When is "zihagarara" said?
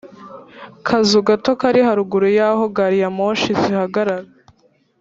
3.61-4.27